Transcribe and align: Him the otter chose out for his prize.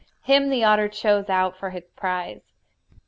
Him 0.23 0.49
the 0.49 0.63
otter 0.63 0.87
chose 0.89 1.29
out 1.29 1.55
for 1.59 1.69
his 1.69 1.83
prize. 1.95 2.53